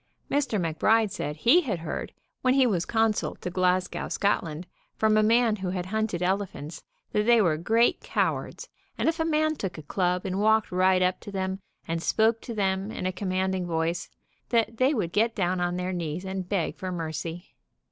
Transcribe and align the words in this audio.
Mr. 0.31 0.59
Mc 0.59 0.79
Bride 0.79 1.11
said 1.11 1.35
he 1.35 1.61
had 1.61 1.77
heard, 1.77 2.11
when 2.41 2.55
he 2.55 2.65
was 2.65 2.87
consul 2.87 3.35
to 3.35 3.51
Glas 3.51 3.87
gow, 3.87 4.07
Scotland, 4.07 4.65
from 4.95 5.15
a 5.15 5.21
man 5.21 5.57
who 5.57 5.69
had 5.69 5.85
hunted 5.85 6.23
ele 6.23 6.43
phants, 6.47 6.81
that 7.11 7.27
they 7.27 7.39
were 7.39 7.55
great 7.55 8.01
cowards, 8.01 8.67
and 8.97 9.07
if 9.07 9.19
a 9.19 9.23
man 9.23 9.55
took 9.55 9.77
a 9.77 9.83
club 9.83 10.25
and 10.25 10.41
walked 10.41 10.71
right 10.71 11.03
up 11.03 11.19
to 11.19 11.31
them 11.31 11.59
and 11.87 12.01
spoke 12.01 12.41
to 12.41 12.55
them 12.55 12.91
in* 12.91 13.05
a 13.05 13.11
commanding 13.11 13.67
voice, 13.67 14.09
that 14.49 14.77
they 14.77 14.91
would 14.91 15.11
get 15.11 15.35
down 15.35 15.61
on 15.61 15.75
their 15.75 15.93
knees 15.93 16.25
and 16.25 16.49
beg 16.49 16.77
for 16.77 16.91
mercy. 16.91 17.53